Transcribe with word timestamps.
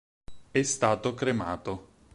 È 0.49 0.63
stato 0.63 1.13
cremato. 1.13 1.87